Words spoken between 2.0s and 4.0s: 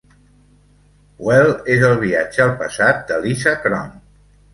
viatge al passat de Lisa Kron.